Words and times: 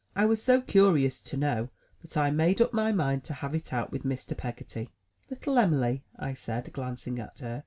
I 0.15 0.25
was 0.25 0.41
so 0.41 0.61
curious 0.61 1.21
to 1.21 1.37
know, 1.37 1.69
that 2.01 2.17
I 2.17 2.31
made 2.31 2.59
up 2.59 2.73
my 2.73 2.91
mind 2.91 3.23
to 3.25 3.35
have 3.35 3.53
it 3.53 3.71
out 3.71 3.91
with 3.91 4.01
Mr. 4.01 4.35
Peggotty. 4.35 4.89
"Little 5.29 5.59
Em'ly," 5.59 6.01
I 6.17 6.33
said, 6.33 6.73
glancing 6.73 7.19
at 7.19 7.37
her. 7.37 7.59